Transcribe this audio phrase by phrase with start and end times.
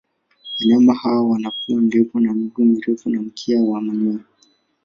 [0.59, 4.19] Wanyama hawa wana pua ndefu na miguu mirefu na mkia wa manyoya.